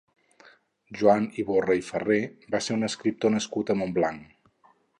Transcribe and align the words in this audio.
Joan 1.01 1.27
Iborra 1.43 1.75
i 1.81 1.85
Farré 1.89 2.17
va 2.55 2.63
ser 2.69 2.75
un 2.79 2.89
escriptor 2.89 3.35
nascut 3.35 3.69
a 3.69 3.77
Montblanc. 3.83 4.73